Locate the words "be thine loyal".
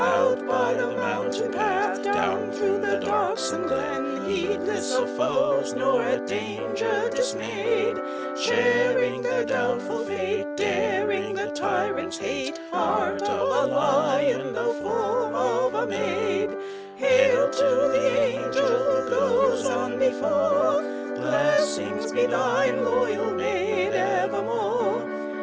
22.11-23.31